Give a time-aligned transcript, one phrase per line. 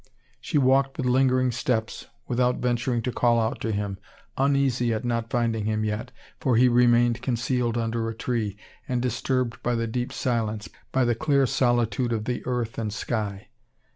[0.39, 3.99] She walked with lingering steps, without venturing to call out to him,
[4.35, 9.61] uneasy at not finding him yet, for he remained concealed under a tree, and disturbed
[9.61, 13.49] by the deep silence, by the clear solitude of the earth and sky.